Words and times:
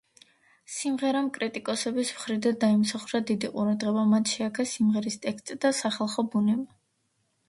სიმღერამ 0.75 1.27
კრიტიკოსების 1.33 2.13
მხრიდან 2.15 2.57
დაიმსახურა 2.63 3.21
დიდი 3.31 3.51
ყურადღება, 3.57 4.05
მათ 4.13 4.31
შეაქეს 4.35 4.73
სიმღერის 4.79 5.19
ტექსტი 5.27 5.59
და 5.67 5.71
სახალისო 5.81 6.27
ბუნება. 6.37 6.67